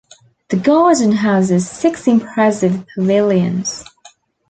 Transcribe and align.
The 0.49 0.57
garden 0.57 1.11
houses 1.11 1.69
six 1.69 2.07
impressive 2.07 2.85
pavilions. 2.95 3.83